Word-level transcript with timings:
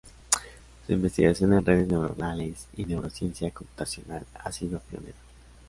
Su 0.87 0.93
investigación 0.93 1.53
en 1.53 1.63
redes 1.63 1.87
neuronales 1.87 2.65
y 2.75 2.85
neurociencia 2.85 3.51
computacional 3.51 4.25
ha 4.33 4.51
sido 4.51 4.79
pionera. 4.79 5.13